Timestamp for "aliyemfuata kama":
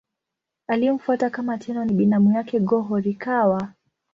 0.67-1.57